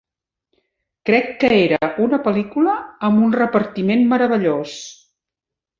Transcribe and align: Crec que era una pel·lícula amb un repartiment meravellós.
Crec 1.09 1.29
que 1.43 1.51
era 1.65 1.91
una 2.07 2.21
pel·lícula 2.29 2.75
amb 3.11 3.25
un 3.29 3.39
repartiment 3.39 4.05
meravellós. 4.15 4.79